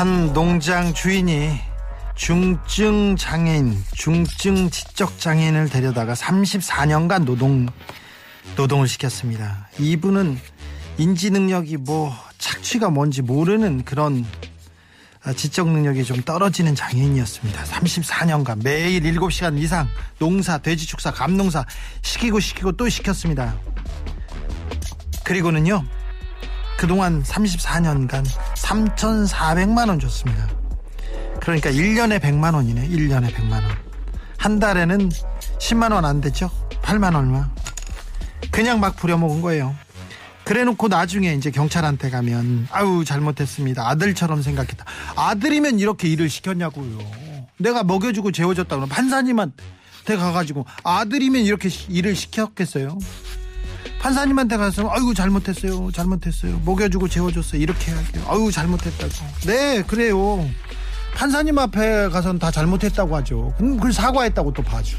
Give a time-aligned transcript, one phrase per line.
[0.00, 1.60] 한 농장 주인이
[2.14, 7.66] 중증 장애인, 중증 지적 장애인을 데려다가 34년간 노동
[8.56, 9.68] 노동을 시켰습니다.
[9.78, 10.40] 이분은
[10.96, 14.24] 인지 능력이 뭐 착취가 뭔지 모르는 그런
[15.22, 17.62] 아, 지적 능력이 좀 떨어지는 장애인이었습니다.
[17.64, 19.86] 34년간 매일 7시간 이상
[20.18, 21.66] 농사, 돼지 축사, 감농사
[22.00, 23.54] 시키고 시키고 또 시켰습니다.
[25.24, 25.84] 그리고는요.
[26.80, 28.24] 그동안 34년간
[28.56, 30.48] 3,400만 원 줬습니다.
[31.38, 32.88] 그러니까 1년에 100만 원이네.
[32.88, 33.64] 1년에 100만 원.
[34.38, 35.10] 한 달에는
[35.58, 36.50] 10만 원 안 되죠?
[36.80, 37.50] 8만 얼마.
[38.50, 39.76] 그냥 막 부려먹은 거예요.
[40.44, 43.86] 그래 놓고 나중에 이제 경찰한테 가면 아유 잘못했습니다.
[43.86, 44.82] 아들처럼 생각했다.
[45.16, 46.98] 아들이면 이렇게 일을 시켰냐고요.
[47.58, 52.96] 내가 먹여주고 재워줬다 그러면 판사님한테 가가지고 아들이면 이렇게 일을 시켰겠어요.
[54.00, 56.60] 판사님한테 가서 아이고 잘못했어요 잘못했어요.
[56.64, 57.60] 먹여주고 재워줬어요.
[57.60, 58.24] 이렇게 해야돼요.
[58.28, 59.12] 아이고 잘못했다고.
[59.46, 60.48] 네 그래요.
[61.14, 63.54] 판사님 앞에 가서는 다 잘못했다고 하죠.
[63.58, 64.96] 그럼 그걸 사과했다고 또 봐줘.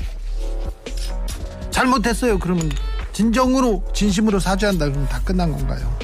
[1.72, 2.38] 잘못했어요.
[2.38, 2.70] 그러면
[3.12, 4.86] 진정으로 진심으로 사죄한다.
[4.86, 5.98] 그러면 다 끝난 건가요?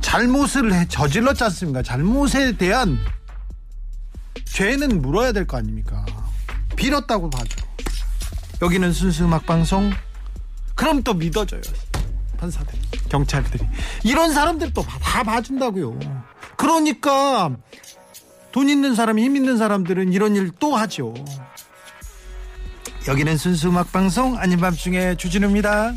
[0.00, 1.82] 잘못을 해 저질렀지 않습니까?
[1.82, 2.98] 잘못에 대한
[4.44, 6.04] 죄는 물어야 될 거 아닙니까?
[6.76, 7.56] 빌었다고 봐줘.
[8.60, 9.92] 여기는 순수 음악방송.
[10.74, 11.60] 그럼 또 믿어져요
[12.42, 13.64] 판사들이 경찰들이.
[14.02, 15.98] 이런 사람들 또 다 봐준다고요.
[16.56, 17.50] 그러니까
[18.50, 21.14] 돈 있는 사람 힘 있는 사람들은 이런 일 또 하죠.
[23.08, 25.94] 여기는 순수 음악 방송 아닌 밤중에 주진우입니다.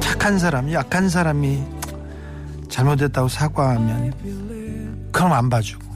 [0.00, 1.62] 착한 사람 약한 사람이
[2.70, 5.90] 잘못했다고 사과하면 그럼 안 봐주고.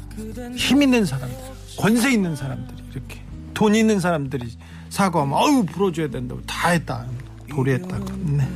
[0.56, 1.36] 힘 있는 사람들
[1.78, 3.20] 권세 있는 사람들이 이렇게
[3.54, 4.56] 돈 있는 사람들이
[4.90, 7.06] 사과하면 어유 불어줘야 된다고 다 했다.
[7.48, 8.04] 도리했다고.
[8.26, 8.48] 네.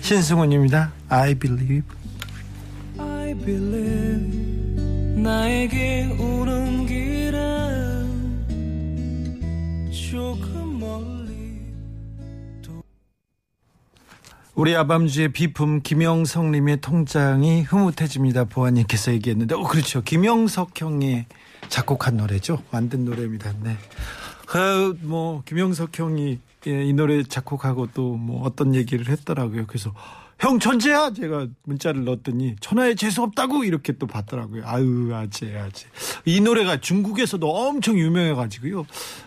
[0.00, 0.92] 신승훈입니다.
[1.08, 1.82] I believe.
[2.98, 8.04] I believe 나에게 오는 길은
[9.90, 10.36] 조
[14.54, 18.44] 우리 아밤주의 비품 김영석님의 통장이 흐뭇해집니다.
[18.44, 19.54] 보아님께서 얘기했는데.
[19.54, 20.00] 어 그렇죠.
[20.02, 21.24] 김영석 형이
[21.68, 22.62] 작곡한 노래죠.
[22.70, 23.52] 만든 노래입니다.
[23.62, 23.76] 네.
[24.46, 29.66] 그뭐 김영석 형이 예, 이 노래 작곡하고 또 뭐 어떤 얘기를 했더라고요.
[29.66, 29.92] 그래서
[30.38, 31.12] 형 천재야?
[31.14, 33.64] 제가 문자를 넣었더니 천하에 재수 없다고?
[33.64, 34.62] 이렇게 또 받더라고요.
[34.66, 35.86] 아유 아재 아재.
[36.26, 38.86] 이 노래가 중국에서도 엄청 유명해가지고요.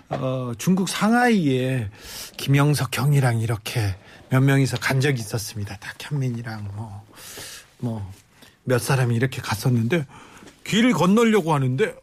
[0.10, 1.90] 어, 중국 상하이에
[2.38, 3.96] 김영석 형이랑 이렇게
[4.30, 5.78] 몇 명이서 간 적이 있었습니다.
[5.78, 7.04] 탁현민이랑 뭐,
[7.80, 8.14] 뭐,
[8.64, 10.06] 몇 사람이 이렇게 갔었는데,
[10.64, 11.96] 길을 건너려고 하는데,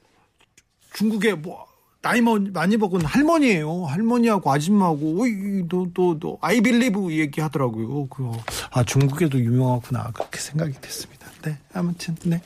[0.94, 1.66] 중국에 뭐,
[2.00, 3.84] 나이 많이 먹은 할머니예요.
[3.86, 8.08] 할머니하고 아줌마하고, 오이, 너, 너, 너, 아이빌리브 얘기하더라고요.
[8.08, 8.30] 그,
[8.70, 10.10] 아, 중국에도 유명하구나.
[10.12, 11.23] 그렇게 생각이 됐습니다.
[11.44, 12.40] 네, 아무튼, 네.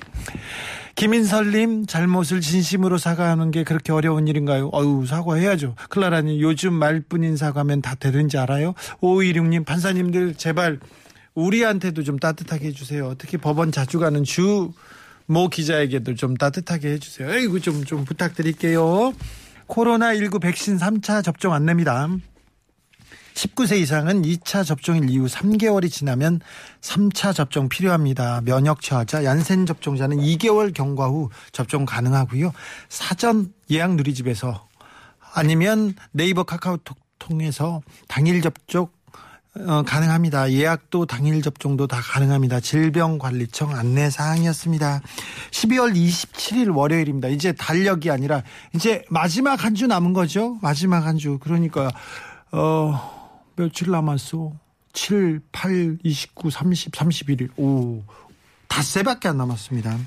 [0.97, 4.71] 김인설님, 잘못을 진심으로 사과하는 게 그렇게 어려운 일인가요?
[4.73, 5.77] 어유 사과해야죠.
[5.89, 8.75] 클라라님, 요즘 말뿐인 사과면 다 되는지 알아요?
[9.01, 10.81] 5516님, 판사님들, 제발,
[11.35, 13.15] 우리한테도 좀 따뜻하게 해주세요.
[13.19, 14.73] 특히 법원 자주 가는 주,
[15.27, 17.33] 모 기자에게도 좀 따뜻하게 해주세요.
[17.33, 19.13] 에이구, 좀, 좀 부탁드릴게요.
[19.69, 22.09] 코로나19 백신 3차 접종 안내입니다.
[23.39, 26.41] 19세 이상은 2차 접종일 이후 3개월이 지나면
[26.81, 28.41] 3차 접종 필요합니다.
[28.45, 32.53] 면역 저하자 얀센 접종자는 2개월 경과 후 접종 가능하고요.
[32.89, 34.67] 사전 예약 누리집에서
[35.35, 38.89] 아니면 네이버 카카오톡 통해서 당일 접종
[39.57, 40.51] 어, 가능합니다.
[40.53, 42.59] 예약도 당일 접종도 다 가능합니다.
[42.61, 45.01] 질병관리청 안내 사항이었습니다.
[45.53, 47.29] 12월 27일 월요일입니다.
[47.29, 48.43] 이제 달력이 아니라
[48.75, 50.59] 이제 마지막 한 주 남은 거죠.
[50.61, 51.39] 마지막 한 주.
[51.39, 51.89] 그러니까
[52.51, 53.18] 어
[53.59, 54.53] 며칠 남았어?
[54.93, 57.51] 7, 8, 29, 30, 31일.
[57.59, 58.05] 오,
[58.69, 59.99] 닷새 밖에 안 남았습니다.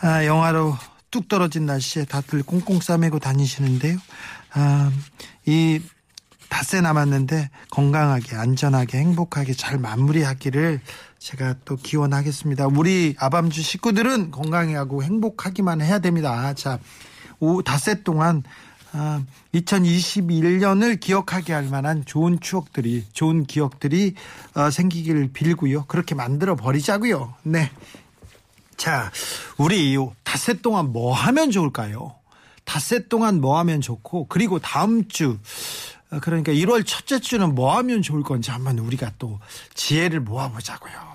[0.00, 0.76] 아, 영화로
[1.10, 3.98] 뚝 떨어진 날씨에 다들 꽁꽁 싸매고 다니시는데요.
[4.52, 4.92] 아,
[5.44, 5.80] 이
[6.48, 10.80] 닷새 남았는데 건강하게, 안전하게, 행복하게 잘 마무리하기를
[11.18, 12.68] 제가 또 기원하겠습니다.
[12.68, 16.54] 우리 아밤주 식구들은 건강하고 행복하기만 해야 됩니다.
[16.54, 16.78] 자,
[17.40, 18.44] 오, 닷새 동안
[18.92, 19.22] 아,
[19.54, 24.14] 2021년을 기억하게 할 만한 좋은 추억들이, 좋은 기억들이
[24.54, 25.84] 어, 생기길 빌고요.
[25.86, 27.34] 그렇게 만들어 버리자고요.
[27.42, 27.70] 네.
[28.76, 29.10] 자,
[29.56, 32.14] 우리 닷새 동안 뭐 하면 좋을까요?
[32.64, 35.38] 닷새 동안 뭐 하면 좋고, 그리고 다음 주,
[36.10, 39.40] 어, 그러니까 1월 첫째 주는 뭐 하면 좋을 건지 한번 우리가 또
[39.74, 41.07] 지혜를 모아보자고요.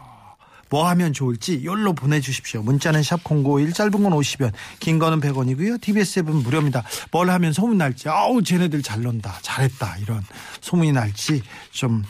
[0.73, 2.63] 뭐 하면 좋을지 열로 보내주십시오.
[2.63, 5.79] 문자는 샵 051, 짧은 건 50원, 긴 거는 100원이고요.
[5.79, 6.83] TBS 앱은 무료입니다.
[7.11, 10.23] 뭘 하면 소문 날지, 아우, 쟤네들 잘 논다, 잘했다, 이런
[10.61, 12.03] 소문이 날지 좀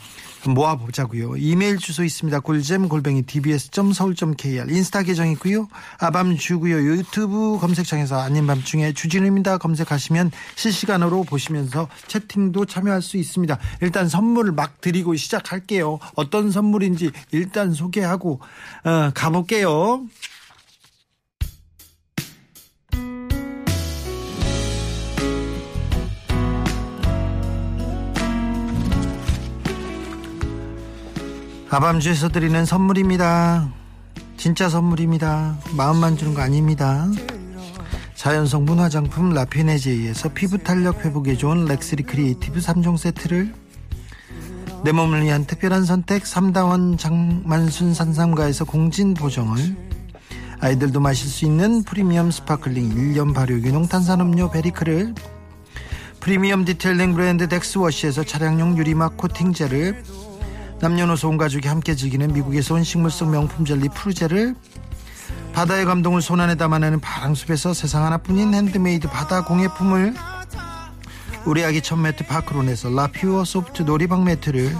[0.50, 1.36] 모아보자고요.
[1.36, 2.40] 이메일 주소 있습니다.
[2.40, 5.68] 골잼 골뱅이 dbs.서울.kr 인스타 계정 있고요.
[5.98, 6.76] 아밤주고요.
[6.76, 9.58] 유튜브 검색창에서 아닌 밤중에 주진우입니다.
[9.58, 13.58] 검색하시면 실시간으로 보시면서 채팅도 참여할 수 있습니다.
[13.80, 15.98] 일단 선물을 막 드리고 시작할게요.
[16.14, 18.40] 어떤 선물인지 일단 소개하고
[18.84, 20.04] 어, 가볼게요.
[31.74, 33.68] 아밤주에서 드리는 선물입니다.
[34.36, 35.58] 진짜 선물입니다.
[35.76, 37.08] 마음만 주는 거 아닙니다.
[38.14, 43.52] 자연성분 화장품 라피네제이에서 피부 탄력 회복에 좋은 렉스리 크리에이티브 3종 세트를
[44.84, 49.76] 내 몸을 위한 특별한 선택 삼다원 장만순 산삼가에서 공진 보정을
[50.60, 55.12] 아이들도 마실 수 있는 프리미엄 sparkling 1년 발효 유기농 탄산음료 베리크를
[56.20, 60.04] 프리미엄 detailing 브랜드 덱스워시에서 차량용 유리막 코팅제를
[60.84, 64.54] 남녀노소 온 가족이 함께 즐기는 미국에서 온 식물성 명품 젤리 푸르제를
[65.54, 70.12] 바다의 감동을 손안에 담아내는 바랑숲에서 세상 하나뿐인 핸드메이드 바다 공예품을
[71.46, 74.76] 우리 아기 첫 매트 파크론에서 라퓨어 소프트 놀이방 매트를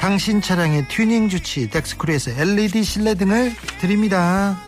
[0.00, 4.58] 당신 차량의 튜닝 주치의 덱스크루에서 LED 실내등을 드립니다.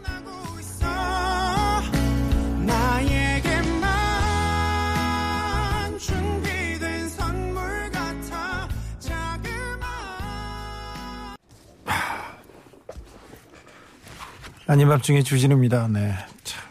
[14.72, 15.86] 아닌 밤중에 주진우입니다.
[15.88, 16.14] 네.
[16.44, 16.62] 참.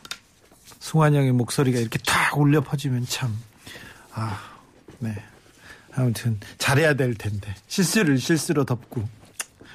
[0.79, 3.37] 승환 형의 목소리가 이렇게 탁 울려 퍼지면 참,
[4.11, 4.41] 아,
[4.97, 5.15] 네.
[5.93, 7.53] 아무튼, 잘해야 될 텐데.
[7.67, 9.07] 실수를 실수로 덮고,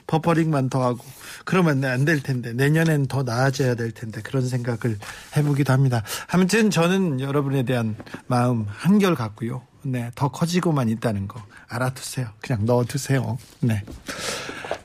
[0.09, 1.05] 퍼퍼링만 더 하고,
[1.45, 2.53] 그러면 안 될 텐데.
[2.53, 4.21] 내년엔 더 나아져야 될 텐데.
[4.23, 4.99] 그런 생각을
[5.37, 6.03] 해보기도 합니다.
[6.27, 7.95] 아무튼 저는 여러분에 대한
[8.27, 9.63] 마음 한결 같고요.
[9.85, 10.11] 네.
[10.17, 12.27] 더 커지고만 있다는 거 알아두세요.
[12.41, 13.39] 그냥 넣어두세요.
[13.61, 13.85] 네.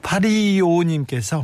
[0.04, 1.44] 8255님께서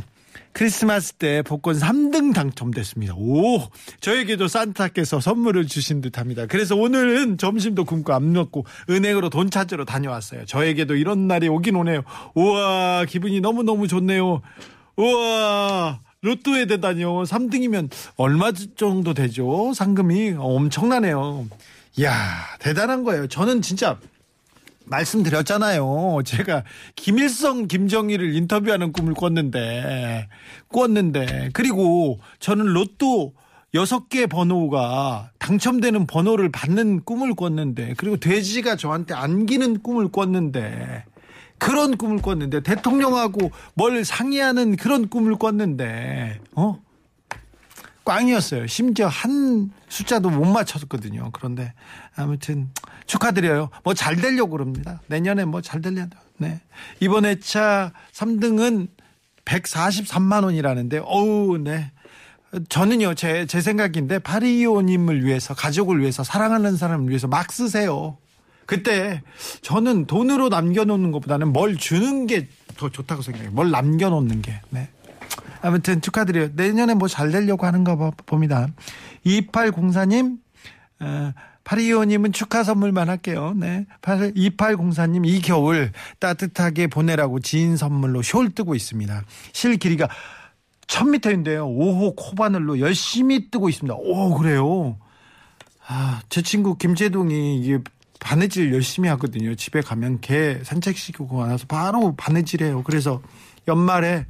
[0.58, 3.14] 크리스마스 때 복권 3등 당첨됐습니다.
[3.16, 3.62] 오,
[4.00, 6.46] 저에게도 산타께서 선물을 주신 듯 합니다.
[6.46, 10.46] 그래서 오늘은 점심도 굶고 안 먹고 은행으로 돈 찾으러 다녀왔어요.
[10.46, 12.02] 저에게도 이런 날이 오긴 오네요.
[12.34, 14.42] 우와, 기분이 너무너무 좋네요.
[14.96, 17.22] 우와, 로또에 되다니요.
[17.22, 19.72] 3등이면 얼마 정도 되죠?
[19.76, 21.46] 상금이 엄청나네요.
[21.98, 22.12] 이야,
[22.58, 23.28] 대단한 거예요.
[23.28, 23.96] 저는 진짜
[24.88, 26.20] 말씀드렸잖아요.
[26.24, 26.64] 제가
[26.96, 30.28] 김일성, 김정일을 인터뷰하는 꿈을 꿨는데,
[30.68, 33.34] 꿨는데, 그리고 저는 로또
[33.74, 41.04] 여섯 개 번호가 당첨되는 번호를 받는 꿈을 꿨는데, 그리고 돼지가 저한테 안기는 꿈을 꿨는데,
[41.58, 46.80] 그런 꿈을 꿨는데, 대통령하고 뭘 상의하는 그런 꿈을 꿨는데, 어?
[48.08, 48.66] 꽝이었어요.
[48.66, 51.28] 심지어 한 숫자도 못 맞췄거든요.
[51.32, 51.74] 그런데
[52.16, 52.70] 아무튼
[53.08, 53.70] 축하드려요.
[53.82, 55.00] 뭐 잘 되려고 그럽니다.
[55.08, 56.10] 내년에 뭐 잘 되려고.
[56.36, 56.60] 네.
[57.00, 58.86] 이번 회차 3등은
[59.44, 61.90] 143만 원이라는데 어우, 네.
[62.70, 68.16] 저는요, 제, 제 생각인데, 파리오님을 위해서, 가족을 위해서, 사랑하는 사람을 위해서 막 쓰세요.
[68.64, 69.20] 그때
[69.60, 73.50] 저는 돈으로 남겨놓는 것보다는 뭘 주는 게 더 좋다고 생각해요.
[73.50, 74.60] 뭘 남겨놓는 게.
[74.70, 74.88] 네.
[75.62, 76.50] 아무튼 축하드려요.
[76.54, 78.68] 내년에 뭐 잘 되려고 하는가 봐- 봅니다.
[79.26, 80.38] 2804님,
[81.00, 81.32] 어,
[81.68, 83.52] 8225님은 축하 선물만 할게요.
[83.54, 83.86] 네.
[84.02, 89.22] 2804님, 이 겨울 따뜻하게 보내라고 지인 선물로 숄 뜨고 있습니다.
[89.52, 90.08] 실 길이가
[90.86, 91.68] 1000m인데요.
[91.68, 93.94] 5호 코바늘로 열심히 뜨고 있습니다.
[93.96, 94.96] 오, 그래요?
[95.86, 97.78] 아, 제 친구 김재동이 이게
[98.20, 99.54] 바느질 열심히 하거든요.
[99.54, 102.82] 집에 가면 개 산책시키고 나서 바로 바느질 해요.
[102.84, 103.20] 그래서
[103.68, 104.26] 연말에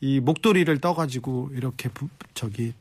[0.00, 2.74] 이 목도리를 떠가지고 이렇게 부- 저기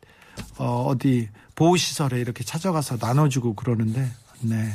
[0.58, 1.30] 어, 어디
[1.62, 4.10] 보호시설에 이렇게 찾아가서 나눠주고 그러는데
[4.41, 4.74] 네.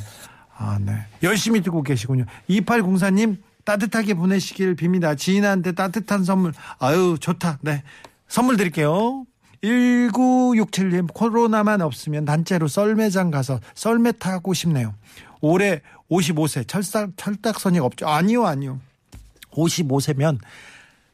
[0.57, 0.93] 아, 네.
[1.21, 2.23] 열심히 뜨고 계시군요.
[2.49, 5.17] 2804님 따뜻하게 보내시길 빕니다.
[5.17, 6.53] 지인한테 따뜻한 선물.
[6.79, 7.59] 아유, 좋다.
[7.61, 7.83] 네.
[8.29, 9.25] 선물 드릴게요.
[9.61, 14.95] 1967님 코로나만 없으면 단체로 썰매장 가서 썰매 타고 싶네요.
[15.41, 18.07] 올해 55세 철사, 철딱선이 없죠.
[18.07, 18.79] 아니요, 아니요.
[19.51, 20.39] 55세면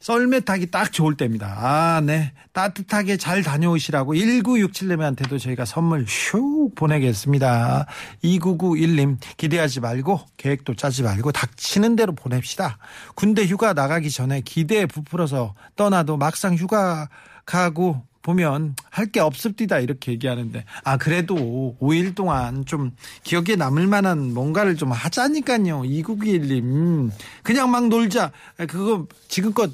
[0.04, 1.46] 썰매 타기 딱 좋을 때입니다.
[1.58, 2.32] 아, 네.
[2.52, 7.86] 따뜻하게 잘 다녀오시라고 1967님한테도 저희가 선물 슉 보내겠습니다.
[8.22, 12.76] 2991님, 기대하지 말고, 계획도 짜지 말고, 닥치는 대로 보냅시다.
[13.14, 17.08] 군대 휴가 나가기 전에 기대에 부풀어서 떠나도 막상 휴가
[17.46, 19.78] 가고 보면 할 게 없습니다.
[19.78, 20.66] 이렇게 얘기하는데.
[20.84, 22.90] 아, 그래도 5일 동안 좀
[23.22, 25.80] 기억에 남을 만한 뭔가를 좀 하자니까요.
[25.80, 27.10] 2991님.
[27.42, 28.32] 그냥 막 놀자.
[28.58, 29.70] 아, 그거 지금껏,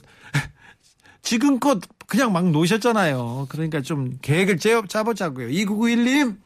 [1.23, 3.47] 지금껏 그냥 막 노셨잖아요.
[3.49, 5.49] 그러니까 좀 계획을 짜, 짜보자고요.
[5.49, 6.37] 2991님.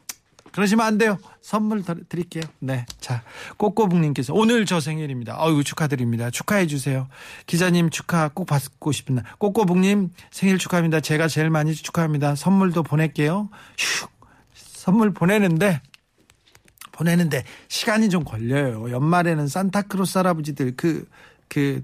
[0.51, 1.17] 그러시면 안 돼요.
[1.41, 2.43] 선물 드- 드릴게요.
[2.59, 2.85] 네.
[3.01, 3.23] 자,
[3.57, 5.35] 꼬꼬북님께서 오늘 저 생일입니다.
[5.43, 6.29] 어유 축하드립니다.
[6.29, 7.09] 축하해 주세요.
[7.45, 9.25] 기자님 축하 꼭 받고 싶은 날.
[9.37, 11.01] 꼬꼬북님 생일 축하합니다.
[11.01, 12.35] 제가 제일 많이 축하합니다.
[12.35, 13.49] 선물도 보낼게요.
[13.75, 14.07] 슉.
[14.53, 15.81] 선물 보내는데
[16.93, 18.89] 보내는데 시간이 좀 걸려요.
[18.91, 21.05] 연말에는 산타크로스 할아버지들 그,
[21.49, 21.83] 그,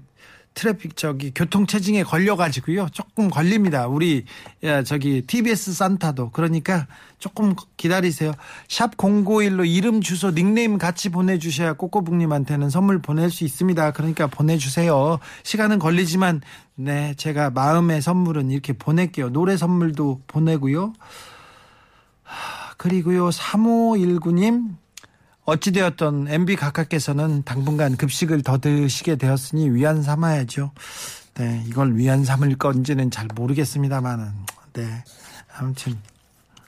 [0.54, 2.88] 트래픽 저기 교통 체증에 걸려가지고요.
[2.92, 3.86] 조금 걸립니다.
[3.86, 4.24] 우리,
[4.64, 6.30] 야, 저기 TBS 산타도.
[6.30, 6.86] 그러니까
[7.18, 8.32] 조금 기다리세요.
[8.68, 13.92] 샵 051로 이름, 주소, 닉네임 같이 보내주셔야 꼬꼬북님한테는 선물 보낼 수 있습니다.
[13.92, 15.18] 그러니까 보내주세요.
[15.42, 16.42] 시간은 걸리지만,
[16.74, 19.30] 네, 제가 마음의 선물은 이렇게 보낼게요.
[19.30, 20.92] 노래 선물도 보내고요.
[22.76, 24.81] 그리고요, 3519님,
[25.44, 30.72] 어찌되었던 MB 각하께서는 당분간 급식을 더 드시게 되었으니 위안 삼아야죠.
[31.34, 34.30] 네, 이걸 위안 삼을 건지는 잘 모르겠습니다만은,
[34.74, 35.04] 네.
[35.56, 35.98] 아무튼,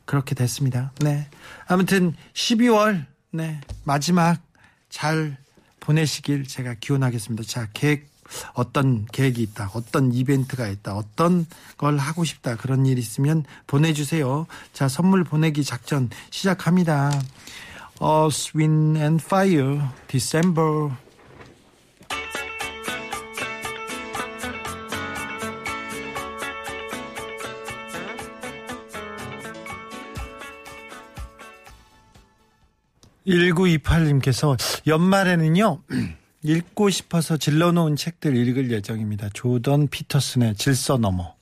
[0.04, 0.92] 그렇게 됐습니다.
[1.00, 1.28] 네.
[1.66, 3.60] 아무튼, 12월, 네.
[3.84, 4.40] 마지막
[4.88, 5.36] 잘
[5.80, 7.44] 보내시길 제가 기원하겠습니다.
[7.44, 8.08] 자, 계획,
[8.54, 14.46] 어떤 계획이 있다, 어떤 이벤트가 있다, 어떤 걸 하고 싶다, 그런 일 있으면 보내주세요.
[14.72, 17.12] 자, 선물 보내기 작전 시작합니다.
[18.00, 20.90] Earth, Wind and Fire, December.
[33.26, 35.80] (1928님께서) 연말에는요
[36.44, 41.34] 읽고 싶어서 질러놓은 책들 읽을 예정입니다 조던 피터슨의 질서 너머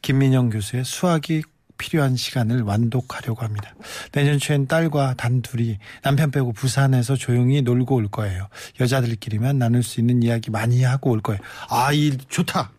[0.00, 1.42] 김민영 교수의 수학이
[1.78, 3.74] 필요한 시간을 완독하려고 합니다.
[4.12, 8.48] 내년 초엔 딸과 단둘이 남편 빼고 부산에서 조용히 놀고 올 거예요.
[8.80, 11.40] 여자들끼리만 나눌 수 있는 이야기 많이 하고 올 거예요.
[11.68, 12.70] 아, 이 좋다.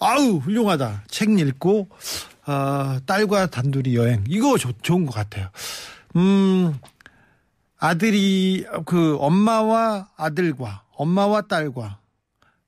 [0.00, 1.04] 아우 훌륭하다.
[1.08, 1.88] 책 읽고
[2.46, 5.50] 어, 딸과 단둘이 여행 이거 좋, 좋은 것 같아요.
[6.16, 6.74] 음
[7.78, 11.98] 아들이 그 엄마와 아들과 엄마와 딸과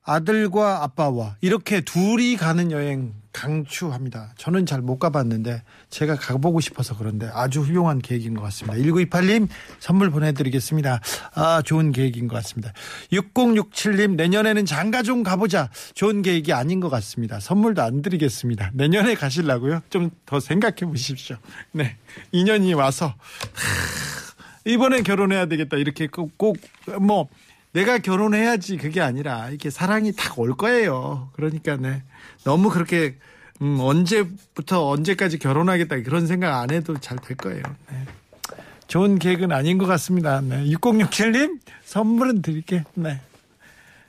[0.02, 4.32] 아들과 아빠와 이렇게 둘이 가는 여행 강추합니다.
[4.36, 8.76] 저는 잘 못 가봤는데 제가 가보고 싶어서 그런데 아주 훌륭한 계획인 것 같습니다.
[8.78, 9.48] 1928님
[9.78, 11.00] 선물 보내드리겠습니다.
[11.34, 12.72] 아 좋은 계획인 것 같습니다.
[13.12, 15.70] 6067님 내년에는 장가 좀 가보자.
[15.94, 17.40] 좋은 계획이 아닌 것 같습니다.
[17.40, 18.70] 선물도 안 드리겠습니다.
[18.74, 19.82] 내년에 가시려고요?
[19.90, 21.36] 좀 더 생각해 보십시오.
[21.72, 21.96] 네.
[22.32, 23.14] 2년이 와서
[24.64, 25.76] 이번엔 결혼해야 되겠다.
[25.76, 26.30] 이렇게 꼭
[27.00, 27.28] 뭐
[27.72, 31.30] 내가 결혼해야지 그게 아니라 이게 사랑이 딱올 거예요.
[31.34, 32.02] 그러니까 네.
[32.44, 33.16] 너무 그렇게
[33.62, 37.62] 음, 언제부터 언제까지 결혼하겠다 그런 생각 안 해도 잘 될 거예요.
[37.90, 38.06] 네.
[38.88, 40.40] 좋은 계획은 아닌 것 같습니다.
[40.42, 40.64] 네.
[40.66, 42.84] 6067님 선물은 드릴게.
[42.94, 43.20] 네.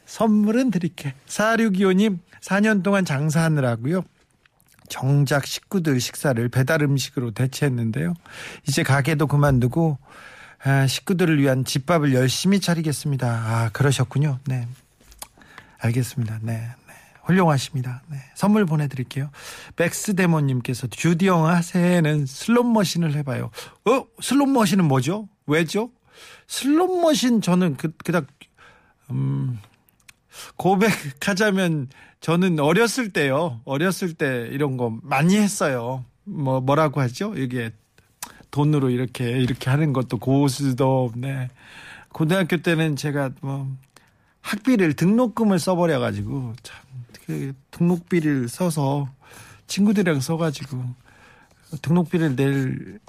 [0.06, 1.14] 선물은 드릴게.
[1.28, 4.04] 4625님 4년 동안 장사하느라고요.
[4.90, 8.14] 정작 식구들 식사를 배달 음식으로 대체했는데요.
[8.68, 9.98] 이제 가게도 그만두고
[10.66, 13.28] 아, 식구들을 위한 집밥을 열심히 차리겠습니다.
[13.28, 14.40] 아, 그러셨군요.
[14.46, 14.68] 네.
[15.80, 16.40] 알겠습니다.
[16.42, 16.54] 네.
[16.54, 16.94] 네.
[17.24, 18.02] 훌륭하십니다.
[18.08, 18.18] 네.
[18.36, 19.30] 선물 보내드릴게요.
[19.76, 23.52] 백스데모님께서 주디 영화 새해에는 슬롯머신을 해봐요.
[23.86, 24.06] 어?
[24.22, 25.28] 슬롯머신은 뭐죠?
[25.48, 25.92] 왜죠?
[26.48, 28.28] 슬롯머신 저는 그, 그닥,
[29.12, 29.60] 음,
[30.56, 31.90] 고백하자면
[32.22, 33.60] 저는 어렸을 때요.
[33.66, 36.06] 어렸을 때 이런 거 많이 했어요.
[36.24, 37.34] 뭐, 뭐라고 하죠?
[37.36, 37.72] 이게
[38.54, 41.50] 돈으로 이렇게 이렇게 하는 것도 고수도 네
[42.10, 43.68] 고등학교 때는 제가 뭐
[44.42, 49.10] 학비를 등록금을 써버려 가지고 참그 등록비를 써서
[49.66, 50.84] 친구들이랑 써가지고
[51.82, 53.00] 등록비를 낼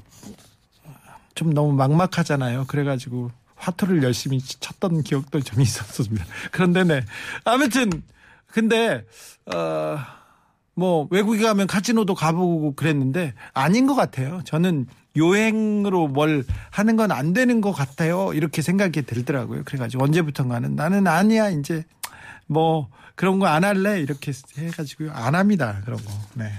[1.35, 2.65] 좀 너무 막막하잖아요.
[2.67, 6.25] 그래가지고 화투를 열심히 쳤던 기억도 좀 있었습니다.
[6.53, 7.05] 그런데 네
[7.45, 7.91] 아무튼
[8.47, 9.05] 근데
[9.53, 9.99] 어.
[10.77, 14.41] 뭐 외국에 가면 카지노도 가보고 그랬는데 아닌 것 같아요.
[14.45, 18.33] 저는 요행으로 뭘 하는 건 안 되는 것 같아요.
[18.35, 19.63] 이렇게 생각이 들더라고요.
[19.65, 21.85] 그래가지고 언제부턴가는 나는 아니야 이제
[22.47, 25.81] 뭐 그런 거 안 할래 이렇게 해가지고 안 합니다.
[25.85, 26.11] 그런 거.
[26.35, 26.51] 네.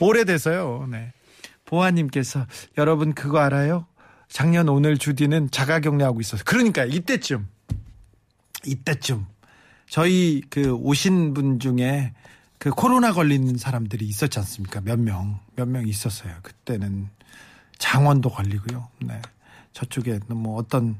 [0.00, 0.88] 오래돼서요.
[0.90, 1.12] 네.
[1.66, 2.46] 보아님께서
[2.78, 3.86] 여러분 그거 알아요?
[4.28, 7.46] 작년 오늘 주디는 자가격리하고 있어서 그러니까 이때쯤
[8.64, 9.26] 이때쯤
[9.88, 12.12] 저희 그 오신 분 중에
[12.58, 14.80] 그 코로나 걸린 사람들이 있었지 않습니까?
[14.80, 16.32] 몇 명, 몇 명 있었어요.
[16.42, 17.08] 그때는
[17.82, 18.88] 장원도 걸리고요.
[19.00, 19.20] 네.
[19.72, 20.96] 저쪽에 뭐 어떤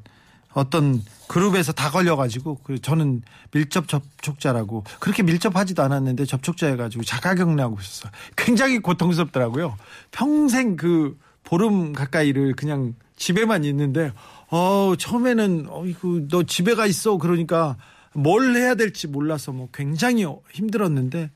[0.52, 3.22] 어떤 그룹에서 다 걸려가지고 그 저는
[3.52, 8.10] 밀접 접촉자라고 그렇게 밀접하지도 않았는데 접촉자여가지고 자가격리 하고 있었어요.
[8.36, 9.76] 굉장히 고통스럽더라고요.
[10.10, 14.12] 평생 그 보름 가까이를 그냥 집에만 있는데
[14.50, 17.76] 어 처음에는 어이구 너 집에 가 있어 그러니까
[18.12, 21.30] 뭘 해야 될지 몰라서 뭐 굉장히 힘들었는데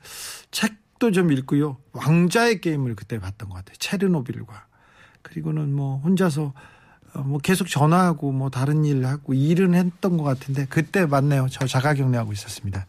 [0.51, 1.77] 책도 좀 읽고요.
[1.93, 3.75] 왕자의 게임을 그때 봤던 것 같아요.
[3.79, 4.66] 체르노빌과
[5.27, 6.53] 그리고는 뭐 혼자서
[7.13, 11.47] 어, 뭐 계속 전화하고 뭐 다른 일 하고 일은 했던 것 같은데 그때 맞네요.
[11.51, 12.85] 저 자가격리하고 있었습니다.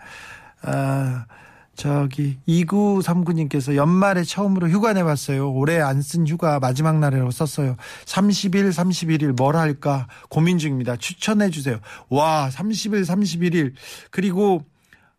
[0.62, 1.26] 아,
[1.74, 5.52] 저기 2939님께서 연말에 처음으로 휴가 내봤어요.
[5.52, 7.76] 올해 안 쓴 휴가 마지막 날이라고 썼어요.
[8.04, 10.96] 30일, 31일 뭘 할까 고민 중입니다.
[10.96, 11.78] 추천해 주세요.
[12.08, 13.74] 와, 30일, 31일
[14.10, 14.64] 그리고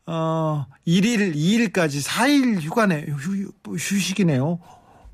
[0.05, 4.59] 어 1일, 2일까지 4일 휴가네 휴, 휴식이네요.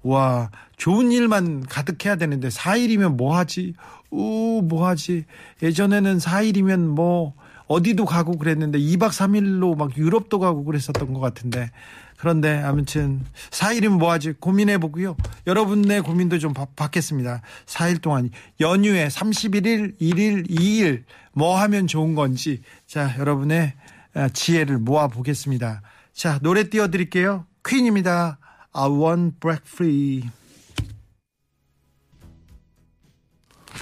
[0.05, 3.73] 와, 좋은 일만 가득해야 되는데 4일이면 뭐 하지?
[4.11, 5.25] 우, 뭐 하지?
[5.63, 7.33] 예전에는 4일이면 뭐
[7.65, 11.71] 어디도 가고 그랬는데 2박 3일로 막 유럽도 가고 그랬었던 것 같은데
[12.17, 14.33] 그런데 아무튼 4일이면 뭐 하지?
[14.33, 15.17] 고민해 보고요.
[15.47, 17.41] 여러분의 고민도 좀 받, 받겠습니다.
[17.65, 23.73] 4일 동안 연휴에 31일, 1일, 2일 뭐 하면 좋은 건지 자, 여러분의
[24.13, 25.81] 아, 지혜를 모아 보겠습니다.
[26.13, 27.47] 자, 노래 띄워 드릴게요.
[27.67, 28.37] 퀸입니다.
[28.75, 30.29] I want break free.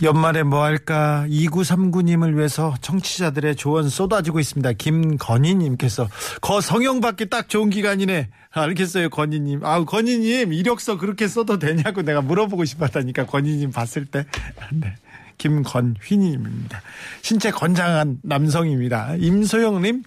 [0.01, 1.25] 연말에 뭐 할까?
[1.29, 4.73] 2939님을 위해서 청취자들의 조언 쏟아지고 있습니다.
[4.73, 6.07] 김건희님께서
[6.41, 8.29] 거 성형 받기 딱 좋은 기간이네.
[8.51, 9.65] 알겠어요, 건희님.
[9.65, 14.25] 아우, 건희님, 이력서 그렇게 써도 되냐고 내가 물어보고 싶었다니까, 건희님 봤을 때.
[14.73, 14.95] 네.
[15.37, 16.81] 김건휘님입니다.
[17.21, 19.15] 신체 건장한 남성입니다.
[19.15, 20.03] 임소영님,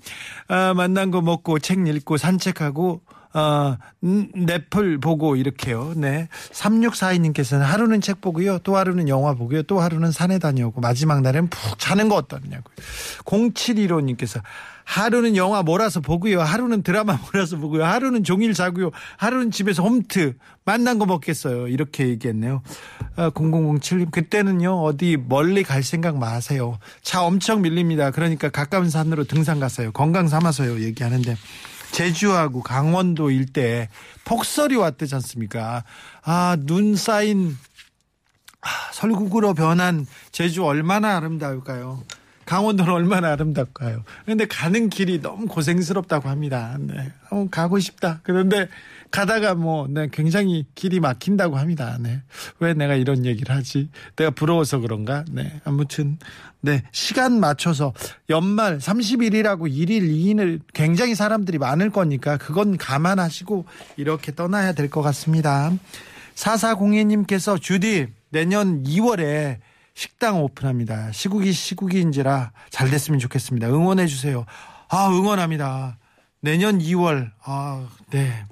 [0.49, 3.03] 아, 만난 거 먹고 책 읽고 산책하고
[3.37, 5.93] 어, 음, 넷플 보고 이렇게요.
[5.95, 6.29] 네.
[6.53, 8.61] 3642님께서는 하루는 책 보고요.
[8.61, 9.63] 또 하루는 영화 보고요.
[9.65, 12.75] 또 하루는 산에 다녀오고 마지막 날엔 푹 자는 거 어떠냐고요.
[13.27, 14.41] 0715님께서
[14.85, 16.41] 하루는 영화 몰아서 보고요.
[16.41, 17.85] 하루는 드라마 몰아서 보고요.
[17.85, 18.91] 하루는 종일 자고요.
[19.19, 21.69] 하루는 집에서 홈트 만난 거 먹겠어요.
[21.69, 22.63] 이렇게 얘기했네요.
[23.17, 24.83] 아, 0007님 그때는요.
[24.83, 26.79] 어디 멀리 갈 생각 마세요.
[27.03, 28.13] 차 엄청 밀립니다.
[28.13, 29.93] 그러니까 가까운 산으로 등산 가세요.
[29.93, 30.81] 건강 삼아서요.
[30.81, 31.37] 얘기하는데
[31.93, 33.89] 제주하고 강원도 일대에
[34.25, 35.85] 폭설이 왔대지 않습니까?
[36.23, 37.57] 아, 눈 쌓인
[38.61, 42.03] 아, 설국으로 변한 제주 얼마나 아름다울까요?
[42.47, 44.05] 강원도는 얼마나 아름답까요?
[44.25, 46.77] 그런데 가는 길이 너무 고생스럽다고 합니다.
[46.79, 47.13] 네.
[47.31, 48.21] 어, 가고 싶다.
[48.23, 48.69] 그런데
[49.11, 51.97] 가다가 뭐, 네, 굉장히 길이 막힌다고 합니다.
[52.01, 52.23] 네.
[52.61, 53.89] 왜 내가 이런 얘기를 하지?
[54.17, 55.25] 내가 부러워서 그런가?
[55.31, 55.61] 네.
[55.65, 56.19] 아무튼,
[56.61, 56.83] 네.
[56.93, 57.93] 시간 맞춰서
[58.29, 63.65] 연말 31일하고 1일, 2일을 굉장히 사람들이 많을 거니까 그건 감안하시고
[63.97, 65.73] 이렇게 떠나야 될 것 같습니다.
[66.35, 69.59] 4402님께서 주디, 내년 2월에
[69.95, 71.13] 식당 오픈합니다.
[71.13, 73.69] 시국이 시국인지라 잘 됐으면 좋겠습니다.
[73.69, 74.45] 응원해 주세요.
[74.89, 75.99] 아, 응원합니다.
[76.41, 78.45] 내년 2월, 아, 네.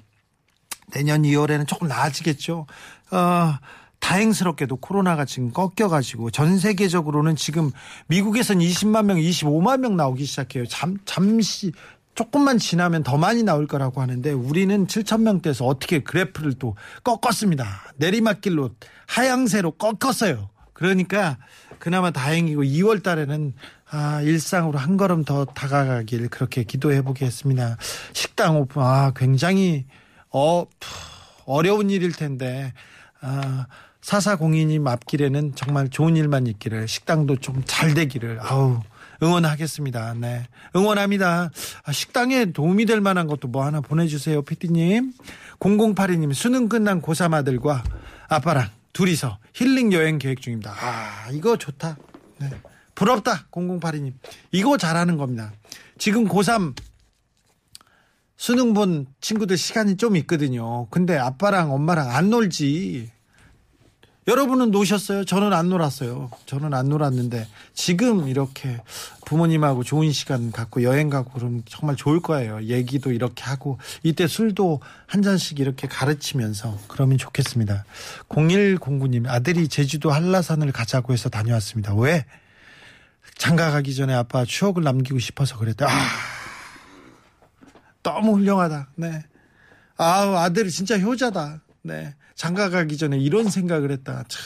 [0.95, 2.67] 내년 2월에는 조금 나아지겠죠.
[3.11, 3.53] 어,
[3.99, 7.71] 다행스럽게도 코로나가 지금 꺾여가지고 전 세계적으로는 지금
[8.07, 10.65] 미국에선 20만 명, 25만 명 나오기 시작해요.
[10.67, 11.73] 잠, 잠시
[12.13, 17.65] 조금만 지나면 더 많이 나올 거라고 하는데 우리는 7천 명대에서 어떻게 그래프를 또 꺾었습니다.
[17.97, 18.69] 내리막길로
[19.07, 20.49] 하향세로 꺾었어요.
[20.71, 21.37] 그러니까
[21.77, 23.53] 그나마 다행이고 2월 달에는
[23.91, 27.77] 아, 일상으로 한 걸음 더 다가가길 그렇게 기도해 보겠습니다.
[28.13, 29.85] 식당 오픈 아, 굉장히
[30.37, 30.65] 어
[31.45, 32.73] 어려운 일일 텐데
[33.21, 33.67] 아,
[34.01, 38.81] 사사공인님 앞길에는 정말 좋은 일만 있기를 식당도 좀 잘 되기를 아우
[39.23, 40.13] 응원하겠습니다.
[40.15, 40.45] 네.
[40.75, 41.49] 응원합니다.
[41.85, 44.41] 아, 식당에 도움이 될 만한 것도 뭐 하나 보내주세요.
[44.41, 45.13] 피디님.
[45.61, 47.81] 0082님, 수능 끝난 고3 아들과
[48.27, 50.75] 아빠랑 둘이서 힐링 여행 계획 중입니다.
[50.77, 51.95] 아, 이거 좋다.
[52.39, 52.49] 네.
[52.93, 53.45] 부럽다.
[53.51, 54.11] 0082님.
[54.51, 55.53] 이거 잘하는 겁니다.
[55.97, 56.75] 지금 고3
[58.37, 60.87] 수능 본 친구들 시간이 좀 있거든요.
[60.89, 63.11] 근데 아빠랑 엄마랑 안 놀지.
[64.27, 65.23] 여러분은 노셨어요?
[65.23, 66.31] 저는 안 놀았어요.
[66.47, 68.81] 저는 안 놀았는데 지금 이렇게
[69.25, 72.63] 부모님하고 좋은 시간 갖고 여행 가고 그러면 정말 좋을 거예요.
[72.63, 77.85] 얘기도 이렇게 하고 이때 술도 한 잔씩 이렇게 가르치면서 그러면 좋겠습니다.
[78.29, 81.93] 0109님 아들이 제주도 한라산을 가자고 해서 다녀왔습니다.
[81.93, 82.25] 왜?
[83.37, 85.87] 장가 가기 전에 아빠 추억을 남기고 싶어서 그랬다.
[85.87, 85.91] 아,
[88.05, 88.89] 너무 훌륭하다.
[88.95, 89.23] 네.
[89.97, 91.61] 아우 아들이 진짜 효자다.
[91.81, 92.13] 네.
[92.35, 94.23] 장가 가기 전에 이런 생각을 했다.
[94.27, 94.41] 참,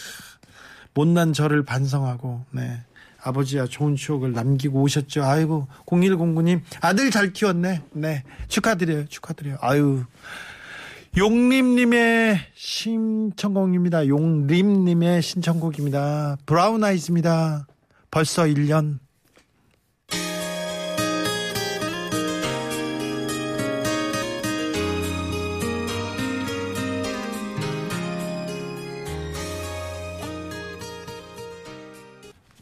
[0.94, 2.84] 못난 저를 반성하고, 네.
[3.22, 5.24] 아버지와 좋은 추억을 남기고 오셨죠.
[5.24, 7.82] 아이고 0109님 아들 잘 키웠네.
[7.92, 9.08] 네 축하드려요.
[9.08, 9.58] 축하드려요.
[9.60, 10.06] 아유
[11.18, 14.08] 용림님의 신청곡입니다.
[14.08, 16.38] 용림님의 신청곡입니다.
[16.46, 17.68] 브라운 아이즈입니다.
[18.10, 19.00] 벌써 1년.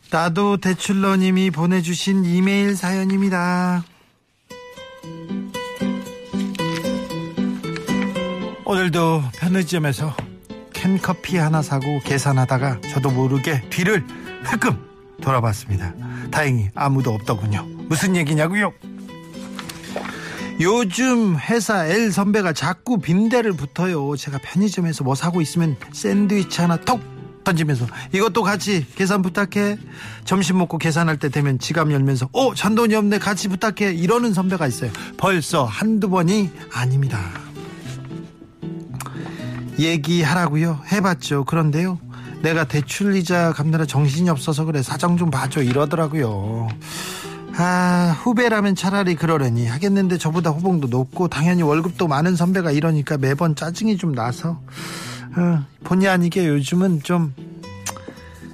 [0.09, 3.83] 나도 대출러님이 보내주신 이메일 사연입니다.
[8.63, 10.15] 오늘도 편의점에서
[10.73, 14.05] 캔커피 하나 사고 계산하다가 저도 모르게 뒤를
[14.43, 14.77] 흘끔
[15.21, 15.93] 돌아봤습니다.
[16.31, 17.65] 다행히 아무도 없더군요.
[17.89, 18.71] 무슨 얘기냐고요?
[20.61, 24.15] 요즘 회사 L 선배가 자꾸 빈대를 붙어요.
[24.15, 27.16] 제가 편의점에서 뭐 사고 있으면 샌드위치 하나 톡
[27.47, 29.77] 던지면서 이것도 같이 계산 부탁해.
[30.25, 34.91] 점심 먹고 계산할 때 되면 지갑 열면서 어 잔돈이 없네 같이 부탁해 이러는 선배가 있어요.
[35.17, 37.19] 벌써 한두 번이 아닙니다.
[39.79, 40.81] 얘기하라고요?
[40.91, 41.45] 해봤죠.
[41.45, 41.99] 그런데요.
[42.41, 46.67] 내가 대출 이자 갚느라 정신이 없어서 그래 사정 좀 봐줘 이러더라고요.
[47.59, 53.97] 아 후배라면 차라리 그러려니 하겠는데 저보다 호봉도 높고 당연히 월급도 많은 선배가 이러니까 매번 짜증이
[53.97, 54.59] 좀 나서
[55.37, 57.33] 어, 본의 아니게 요즘은 좀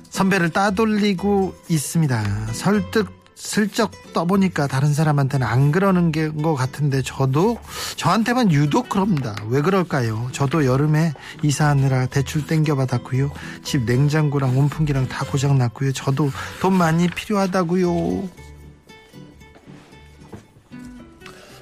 [0.10, 2.48] 선배를 따돌리고 있습니다.
[2.54, 7.58] 설득 슬쩍 떠보니까 다른 사람한테는 안 그러는 게것 같은데 저도
[7.98, 9.36] 저한테만 유독 그럽니다.
[9.50, 10.30] 왜 그럴까요?
[10.32, 13.32] 저도 여름에 이사하느라 대출 땡겨 받았고요.
[13.63, 15.91] 집 냉장고랑 온풍기랑 다 고장 났고요.
[15.91, 18.30] 저도 돈 많이 필요하다고요.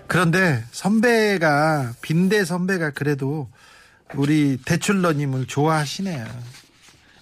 [0.08, 3.48] 그런데 선배가 빈대 선배가 그래도
[4.16, 6.26] 우리 대출러님을 좋아하시네요.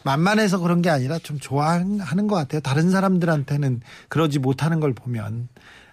[0.04, 2.62] 만만해서 그런 게 아니라 좀 좋아하는 것 같아요.
[2.62, 5.50] 다른 사람들한테는 그러지 못하는 걸 보면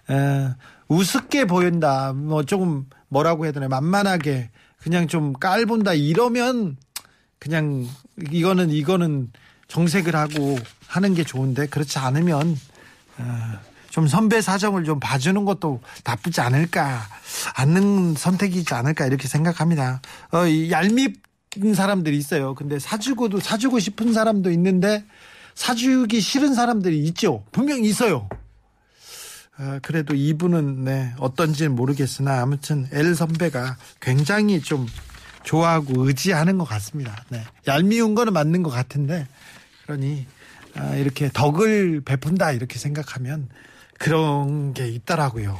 [0.09, 0.49] 에,
[0.87, 2.13] 우습게 보인다.
[2.13, 6.77] 뭐 조금 뭐라고 해야 되나 만만하게 그냥 좀 깔본다 이러면
[7.39, 7.87] 그냥
[8.31, 9.31] 이거는 이거는
[9.67, 10.57] 정색을 하고
[10.87, 12.57] 하는 게 좋은데 그렇지 않으면
[13.17, 13.59] 어,
[13.97, 17.01] 좀 선배 사정을 좀 봐주는 것도 나쁘지 않을까
[17.55, 20.03] 않는 선택이지 않을까 이렇게 생각합니다.
[20.31, 22.53] 어, 이 얄밉은 사람들이 있어요.
[22.53, 25.03] 근데 사주고도 사주고 싶은 사람도 있는데
[25.55, 27.43] 사주기 싫은 사람들이 있죠.
[27.51, 28.29] 분명히 있어요.
[29.57, 34.85] 아, 그래도 이분은 네, 어떤지는 모르겠으나 아무튼 엘 선배가 굉장히 좀
[35.41, 37.25] 좋아하고 의지하는 것 같습니다.
[37.29, 37.43] 네.
[37.65, 39.27] 얄미운 거는 맞는 것 같은데
[39.87, 40.27] 그러니
[40.75, 43.49] 아, 이렇게 덕을 베푼다 이렇게 생각하면
[43.97, 45.57] 그런 게 있더라고요.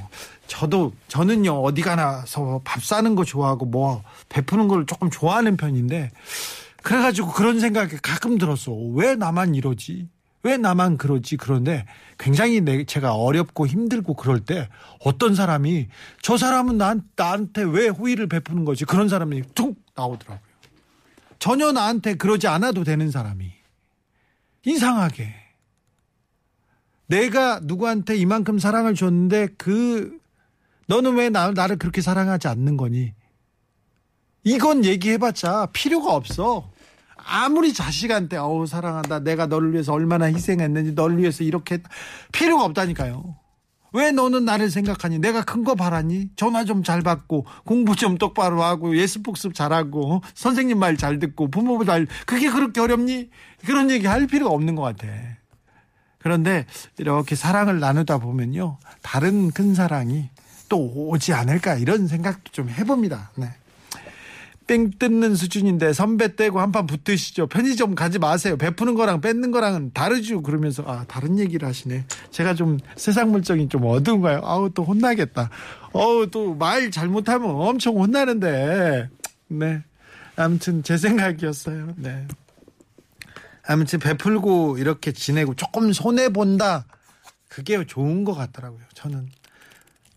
[0.48, 6.12] 저도 저는요 어디 가나서 밥 사는 거 좋아하고 뭐 베푸는 걸 조금 좋아하는 편인데
[6.84, 8.72] 그래가지고 그런 생각이 가끔 들었어.
[8.72, 10.08] 왜 나만 이러지?
[10.44, 11.36] 왜 나만 그러지?
[11.36, 11.86] 그런데
[12.18, 14.70] 굉장히 내, 제가 어렵고 힘들고 그럴 때
[15.04, 15.88] 어떤 사람이
[16.22, 18.86] 저 사람은 난, 나한테 왜 호의를 베푸는 거지?
[18.86, 20.40] 그런 사람이 툭 나오더라고요.
[21.40, 23.52] 전혀 나한테 그러지 않아도 되는 사람이.
[24.66, 25.47] 이상하게.
[27.08, 30.18] 내가 누구한테 이만큼 사랑을 줬는데 그,
[30.88, 33.14] 너는 왜 나, 나를 그렇게 사랑하지 않는 거니?
[34.44, 36.70] 이건 얘기해봤자 필요가 없어.
[37.18, 41.80] 아무리 자식한테 어우 사랑한다 내가 너를 위해서 얼마나 희생했는지 너를 위해서 이렇게.
[42.32, 43.36] 필요가 없다니까요
[43.94, 48.64] 왜 너는 나를 생각하니 내가 큰 거 바라니 전화 좀 잘 받고 공부 좀 똑바로
[48.64, 53.30] 하고 예습 복습 잘하고 선생님 말 잘 듣고 부모 잘 그게 그렇게 어렵니
[53.66, 55.08] 그런 얘기 할 필요가 없는 것 같아
[56.20, 56.66] 그런데
[56.98, 60.30] 이렇게 사랑을 나누다 보면요 다른 큰 사랑이
[60.70, 63.48] 또 오지 않을까 이런 생각도 좀 해봅니다 네.
[64.68, 67.48] 뺑 뜯는 수준인데 선배 떼고 한 판 붙으시죠.
[67.48, 68.58] 편의점 가지 마세요.
[68.58, 70.42] 베푸는 거랑 뺏는 거랑은 다르죠.
[70.42, 72.04] 그러면서 아 다른 얘기를 하시네.
[72.32, 74.42] 제가 좀 세상 물정이 좀 어두운가요?
[74.44, 75.50] 아우 또 혼나겠다.
[75.94, 79.08] 어우 또 말 잘못하면 엄청 혼나는데.
[79.48, 79.82] 네.
[80.36, 81.94] 아무튼 제 생각이었어요.
[81.96, 82.28] 네.
[83.68, 86.86] 아무튼 베풀고 이렇게 지내고 조금 손해 본다.
[87.50, 88.82] 그게 좋은 것 같더라고요.
[88.94, 89.30] 저는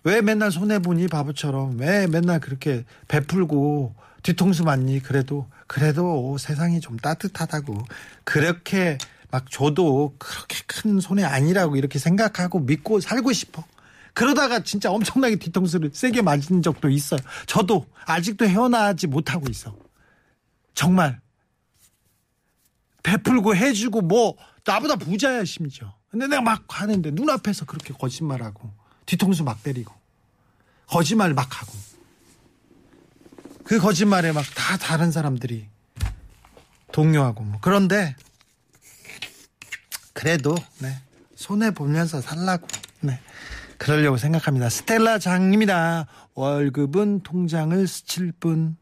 [0.04, 5.00] 왜 맨날 손해 보니 바보처럼 왜 맨날 그렇게 베풀고 뒤통수 맞니?
[5.00, 7.82] 그래도 그래도 세상이 좀 따뜻하다고
[8.24, 8.98] 그렇게
[9.30, 13.64] 막 줘도 그렇게 큰 손해 아니라고 이렇게 생각하고 믿고 살고 싶어.
[14.12, 17.20] 그러다가 진짜 엄청나게 뒤통수를 세게 맞은 적도 있어요.
[17.46, 19.76] 저도 아직도 헤어나지 못하고 있어.
[20.74, 21.20] 정말
[23.02, 25.94] 베풀고 해주고 뭐 나보다 부자야 심지어.
[26.10, 28.70] 근데 내가 막 하는데 눈앞에서 그렇게 거짓말하고
[29.06, 29.92] 뒤통수 막 때리고
[30.86, 31.72] 거짓말 막 하고
[33.64, 35.68] 그 거짓말에 막 다 다른 사람들이
[36.92, 38.16] 동요하고 뭐 그런데
[40.12, 41.00] 그래도 네
[41.40, 42.66] 손해 보면서 살라고.
[43.00, 43.18] 네.
[43.78, 44.68] 그러려고 생각합니다.
[44.68, 46.06] 스텔라 장입니다.
[46.34, 48.76] 월급은 통장을 스칠 뿐.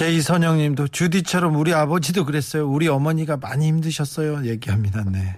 [0.00, 2.66] 제이선영님도 주디처럼 우리 아버지도 그랬어요.
[2.66, 4.46] 우리 어머니가 많이 힘드셨어요.
[4.46, 5.04] 얘기합니다.
[5.04, 5.36] 네.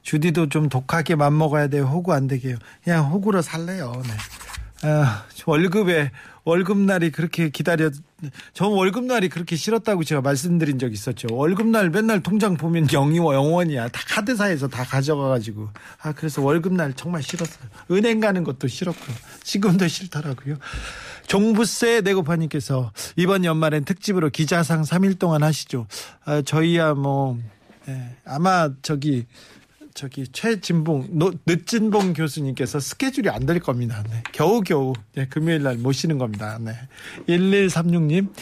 [0.00, 1.84] 주디도 좀 독하게 맘 먹어야 돼요.
[1.84, 2.56] 호구 안 되게요.
[2.82, 3.92] 그냥 호구로 살래요.
[4.06, 4.88] 네.
[4.88, 6.10] 아, 월급에
[6.44, 7.90] 월급날이 그렇게 기다려
[8.54, 11.28] 저 월급날이 그렇게 싫었다고 제가 말씀드린 적 있었죠.
[11.30, 13.88] 월급날 맨날 통장 보면 영이 영원이야.
[13.88, 15.68] 다 카드사에서 다 가져가가지고
[16.00, 17.68] 아 그래서 월급날 정말 싫었어요.
[17.90, 19.04] 은행 가는 것도 싫었고
[19.42, 20.56] 지금도 싫더라고요.
[21.28, 25.86] 종부세 내고파님께서 이번 연말엔 특집으로 기자상 3일 동안 하시죠.
[26.24, 27.38] 아, 저희야 뭐
[27.88, 29.26] 예, 아마 저기
[29.94, 34.04] 저기 최진봉 노, 늦진봉 교수님께서 스케줄이 안 될 겁니다.
[34.08, 34.22] 네.
[34.32, 36.56] 겨우겨우 네, 금요일 날 모시는 겁니다.
[36.60, 36.72] 네.
[37.28, 38.32] 1136님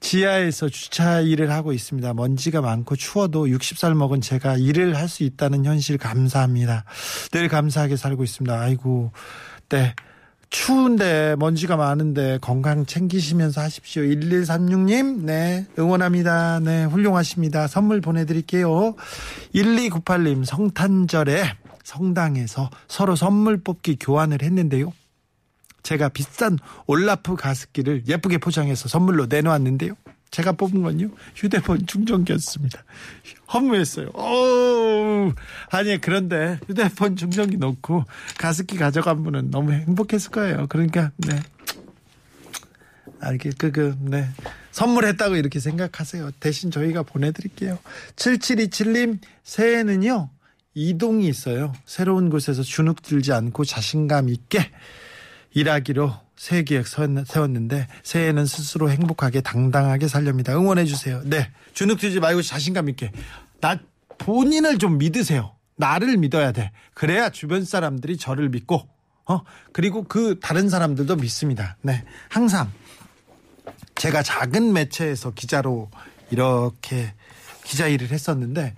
[0.00, 2.12] 지하에서 주차 일을 하고 있습니다.
[2.12, 6.84] 먼지가 많고 추워도 60살 먹은 제가 일을 할 수 있다는 현실 감사합니다.
[7.32, 8.60] 늘 감사하게 살고 있습니다.
[8.60, 9.10] 아이고
[9.70, 9.94] 네.
[10.50, 14.02] 추운데 먼지가 많은데 건강 챙기시면서 하십시오.
[14.02, 16.60] 1136님, 네, 응원합니다.
[16.60, 17.66] 네, 훌륭하십니다.
[17.66, 18.94] 선물 보내드릴게요.
[19.54, 21.44] 1298님, 성탄절에
[21.82, 24.92] 성당에서 서로 선물 뽑기 교환을 했는데요.
[25.82, 29.94] 제가 비싼 올라프 가습기를 예쁘게 포장해서 선물로 내놓았는데요.
[30.32, 32.82] 제가 뽑은 건요 휴대폰 충전기였습니다.
[33.54, 34.08] 허무했어요.
[34.08, 35.32] 오,
[35.70, 38.04] 아니 그런데 휴대폰 충전기 놓고
[38.38, 40.66] 가습기 가져간 분은 너무 행복했을 거예요.
[40.68, 41.40] 그러니까 네.
[43.20, 44.28] 알게 그그 네.
[44.72, 46.32] 선물했다고 이렇게 생각하세요.
[46.38, 47.78] 대신 저희가 보내드릴게요.
[48.16, 50.30] 7727님 새해는요
[50.74, 51.72] 이동이 있어요.
[51.86, 54.70] 새로운 곳에서 주눅 들지 않고 자신감 있게
[55.54, 60.54] 일하기로 새 계획 세웠는데 새해는 스스로 행복하게 당당하게 살렵니다.
[60.54, 61.22] 응원해 주세요.
[61.24, 61.50] 네.
[61.72, 63.10] 주눅 들지 말고 자신감 있게.
[63.60, 63.78] 나
[64.18, 65.55] 본인을 좀 믿으세요.
[65.76, 66.72] 나를 믿어야 돼.
[66.94, 68.88] 그래야 주변 사람들이 저를 믿고
[69.26, 71.76] 어 그리고 그 다른 사람들도 믿습니다.
[71.82, 72.04] 네.
[72.28, 72.70] 항상
[73.94, 75.90] 제가 작은 매체에서 기자로
[76.30, 77.14] 이렇게
[77.64, 78.74] 기자 일을 했었는데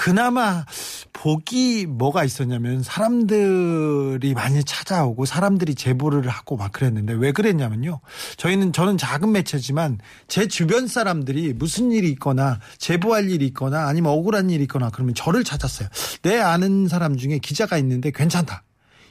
[0.00, 0.64] 그나마
[1.12, 8.00] 복이 뭐가 있었냐면 사람들이 많이 찾아오고 사람들이 제보를 하고 막 그랬는데 왜 그랬냐면요.
[8.38, 14.48] 저희는 저는 작은 매체지만 제 주변 사람들이 무슨 일이 있거나 제보할 일이 있거나 아니면 억울한
[14.48, 15.90] 일이 있거나 그러면 저를 찾았어요.
[16.22, 18.62] 내 아는 사람 중에 기자가 있는데 괜찮다.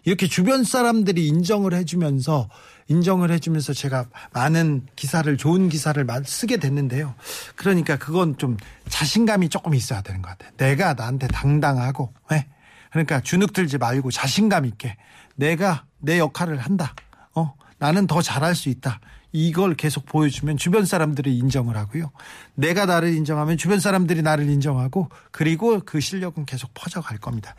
[0.03, 2.49] 이렇게 주변 사람들이 인정을 해주면서
[2.88, 7.13] 인정을 해주면서 제가 많은 기사를 좋은 기사를 쓰게 됐는데요.
[7.55, 8.57] 그러니까 그건 좀
[8.88, 10.51] 자신감이 조금 있어야 되는 것 같아요.
[10.57, 12.47] 내가 나한테 당당하고, 네.
[12.89, 14.97] 그러니까 주눅 들지 말고 자신감 있게
[15.35, 16.95] 내가 내 역할을 한다.
[17.35, 18.99] 어, 나는 더 잘할 수 있다.
[19.31, 22.12] 이걸 계속 보여주면 주변 사람들이 인정을 하고요.
[22.55, 27.53] 내가 나를 인정하면 주변 사람들이 나를 인정하고 그리고 그 실력은 계속 퍼져갈 겁니다.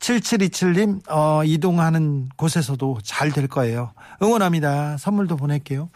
[0.00, 3.92] 7727님, 어, 이동하는 곳에서도 잘 될 거예요.
[4.22, 4.96] 응원합니다.
[4.96, 5.90] 선물도 보낼게요.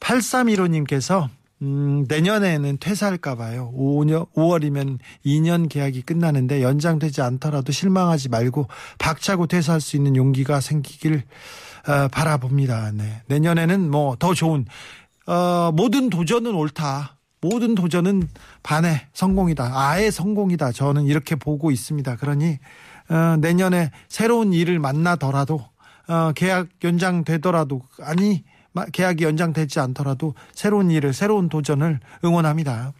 [0.00, 1.28] 8315님께서,
[1.62, 3.72] 음, 내년에는 퇴사할까 봐요.
[3.76, 11.22] 5년, 5월이면 2년 계약이 끝나는데 연장되지 않더라도 실망하지 말고 박차고 퇴사할 수 있는 용기가 생기길
[11.86, 12.92] 어, 바라봅니다.
[12.92, 13.22] 네.
[13.28, 14.64] 내년에는 뭐 더 좋은,
[15.26, 17.16] 어, 모든 도전은 옳다.
[17.40, 18.26] 모든 도전은
[18.62, 19.70] 반의 성공이다.
[19.74, 20.72] 아예 성공이다.
[20.72, 22.16] 저는 이렇게 보고 있습니다.
[22.16, 22.58] 그러니
[23.08, 25.64] 어, 내년에 새로운 일을 만나더라도
[26.08, 28.44] 어, 계약 연장되더라도 아니
[28.92, 32.92] 계약이 연장되지 않더라도 새로운 일을 새로운 도전을 응원합니다.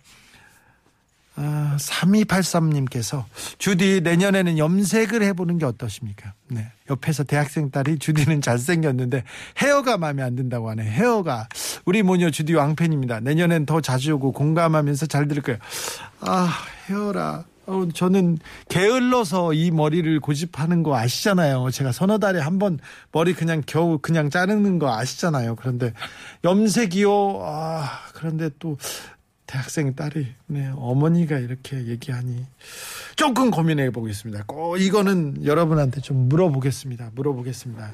[1.37, 3.25] 아, 3283님께서
[3.59, 6.35] 주디 내년에는 염색을 해보는 게 어떠십니까?
[6.49, 6.71] 네.
[6.89, 9.25] 옆에서 대학생 딸이 주디는 잘생겼는데
[9.59, 10.85] 헤어가 마음에 안 든다고 하네.
[10.85, 11.49] 헤어가
[11.85, 13.21] 우리 모녀 주디 왕팬입니다.
[13.21, 15.59] 내년엔 더 자주 오고 공감하면서 잘 들을 거예요.
[16.21, 16.53] 아
[16.89, 17.45] 헤어라.
[17.67, 21.71] 어, 저는 게을러서 이 머리를 고집하는 거 아시잖아요.
[21.71, 22.79] 제가 서너 달에 한 번
[23.13, 25.57] 머리 그냥 겨우 그냥 자르는 거 아시잖아요.
[25.57, 25.93] 그런데
[26.45, 27.41] 염색이요.
[27.43, 28.77] 아, 그런데 또
[29.47, 32.47] 대학생 딸이 네, 어머니가 이렇게 얘기하니
[33.17, 34.45] 조금 고민해 보겠습니다.
[34.47, 37.11] 꼭 이거는 여러분한테 좀 물어보겠습니다.
[37.15, 37.93] 물어보겠습니다.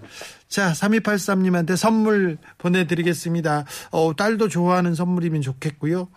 [0.49, 3.65] 자, 3283님한테 선물 보내드리겠습니다.
[3.91, 6.09] 어, 딸도 좋아하는 선물이면 좋겠고요.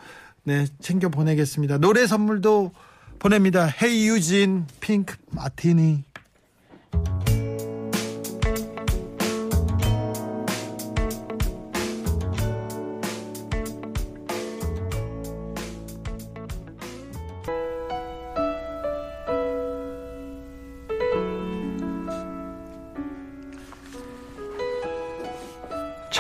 [0.44, 1.78] 네, 챙겨 보내겠습니다.
[1.78, 2.72] 노래 선물도
[3.20, 3.68] 보냅니다.
[3.82, 6.04] 헤이 유진 핑크 마티니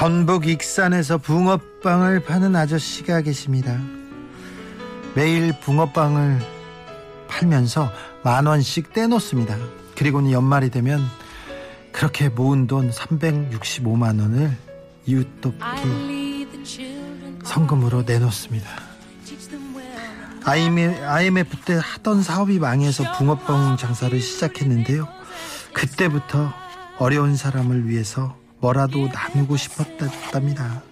[0.04, 3.80] 전북 익산에서 붕어빵을 파는 아저씨가 계십니다.
[5.16, 6.53] 매일 붕어빵을
[7.34, 7.92] 팔면서
[8.24, 9.58] 만 원씩 떼놓습니다.
[9.96, 11.02] 그리고는 연말이 되면
[11.92, 14.56] 그렇게 모은 돈 365만 원을
[15.06, 16.48] 이웃돕기
[17.44, 18.70] 성금으로 내놓습니다.
[20.46, 25.08] IMF 때 하던 사업이 망해서 붕어빵 장사를 시작했는데요.
[25.74, 26.54] 그때부터
[27.00, 30.84] 어려운 사람을 위해서 뭐라도 나누고 싶었답니다.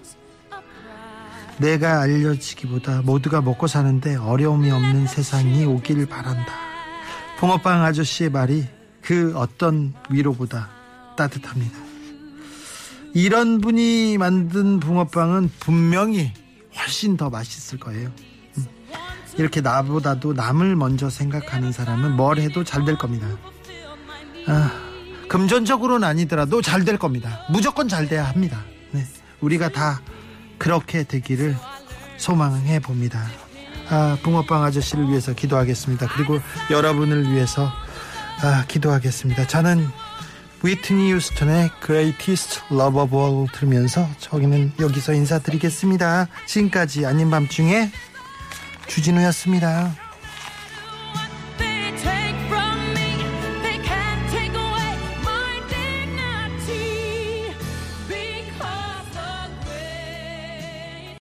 [1.61, 6.53] 내가 알려지기보다 모두가 먹고 사는데 어려움이 없는 세상이 오길 바란다.
[7.37, 8.65] 붕어빵 아저씨의 말이
[9.01, 10.69] 그 어떤 위로보다
[11.15, 11.77] 따뜻합니다.
[13.13, 16.33] 이런 분이 만든 붕어빵은 분명히
[16.75, 18.11] 훨씬 더 맛있을 거예요.
[18.57, 18.65] 음.
[19.37, 23.27] 이렇게 나보다도 남을 먼저 생각하는 사람은 뭘 해도 잘 될 겁니다.
[24.47, 24.71] 아,
[25.27, 27.45] 금전적으로는 아니더라도 잘 될 겁니다.
[27.51, 28.63] 무조건 잘 돼야 합니다.
[28.91, 29.05] 네,
[29.41, 30.01] 우리가 다
[30.61, 31.55] 그렇게 되기를
[32.17, 33.25] 소망해 봅니다.
[33.89, 36.07] 아, 붕어빵 아저씨를 위해서 기도하겠습니다.
[36.15, 37.71] 그리고 여러분을 위해서
[38.43, 39.47] 아, 기도하겠습니다.
[39.47, 39.87] 저는
[40.61, 46.27] 위트니 휴스턴의 Greatest Love of All 들으면서 저기는 여기서 인사드리겠습니다.
[46.45, 47.89] 지금까지 아닌 밤중에
[48.85, 49.95] 주진우였습니다.